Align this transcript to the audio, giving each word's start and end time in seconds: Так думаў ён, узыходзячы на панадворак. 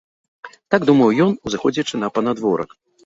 Так 0.75 0.87
думаў 0.89 1.13
ён, 1.25 1.35
узыходзячы 1.49 1.95
на 2.01 2.11
панадворак. 2.17 2.69